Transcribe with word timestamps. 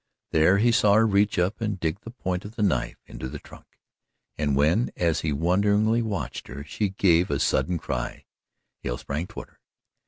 There 0.31 0.57
he 0.57 0.71
saw 0.71 0.95
her 0.95 1.05
reach 1.05 1.37
up 1.37 1.61
and 1.61 1.79
dig 1.79 1.99
the 1.99 2.09
point 2.09 2.43
of 2.43 2.55
the 2.55 2.63
knife 2.63 2.97
into 3.05 3.29
the 3.29 3.37
trunk, 3.37 3.67
and 4.35 4.55
when, 4.55 4.89
as 4.97 5.21
he 5.21 5.31
wonderingly 5.31 6.01
watched 6.01 6.47
her, 6.47 6.63
she 6.63 6.89
gave 6.89 7.29
a 7.29 7.39
sudden 7.39 7.77
cry, 7.77 8.25
Hale 8.81 8.97
sprang 8.97 9.27
toward 9.27 9.49
her. 9.51 9.59